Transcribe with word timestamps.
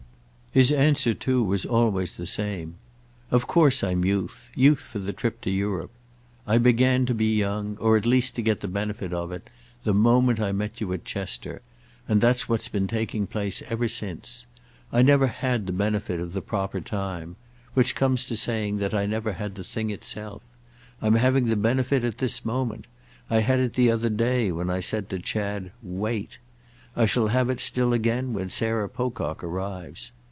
His 0.53 0.73
answer 0.73 1.13
too 1.13 1.41
was 1.41 1.65
always 1.65 2.17
the 2.17 2.25
same. 2.25 2.75
"Of 3.31 3.47
course 3.47 3.85
I'm 3.85 4.03
youth—youth 4.03 4.81
for 4.81 4.99
the 4.99 5.13
trip 5.13 5.39
to 5.43 5.49
Europe. 5.49 5.91
I 6.45 6.57
began 6.57 7.05
to 7.05 7.13
be 7.13 7.33
young, 7.37 7.77
or 7.79 7.95
at 7.95 8.05
least 8.05 8.35
to 8.35 8.41
get 8.41 8.59
the 8.59 8.67
benefit 8.67 9.13
of 9.13 9.31
it, 9.31 9.49
the 9.85 9.93
moment 9.93 10.41
I 10.41 10.51
met 10.51 10.81
you 10.81 10.91
at 10.91 11.05
Chester, 11.05 11.61
and 12.05 12.19
that's 12.19 12.49
what 12.49 12.59
has 12.63 12.67
been 12.67 12.87
taking 12.87 13.27
place 13.27 13.63
ever 13.69 13.87
since. 13.87 14.45
I 14.91 15.01
never 15.03 15.27
had 15.27 15.67
the 15.67 15.71
benefit 15.71 16.19
at 16.19 16.33
the 16.33 16.41
proper 16.41 16.81
time—which 16.81 17.95
comes 17.95 18.25
to 18.25 18.35
saying 18.35 18.75
that 18.79 18.93
I 18.93 19.05
never 19.05 19.31
had 19.31 19.55
the 19.55 19.63
thing 19.63 19.89
itself. 19.89 20.41
I'm 21.01 21.15
having 21.15 21.45
the 21.45 21.55
benefit 21.55 22.03
at 22.03 22.17
this 22.17 22.43
moment; 22.43 22.87
I 23.29 23.39
had 23.39 23.61
it 23.61 23.75
the 23.75 23.89
other 23.89 24.09
day 24.09 24.51
when 24.51 24.69
I 24.69 24.81
said 24.81 25.07
to 25.11 25.19
Chad 25.19 25.71
'Wait'; 25.81 26.39
I 26.93 27.05
shall 27.05 27.27
have 27.27 27.49
it 27.49 27.61
still 27.61 27.93
again 27.93 28.33
when 28.33 28.49
Sarah 28.49 28.89
Pocock 28.89 29.45
arrives. 29.45 30.11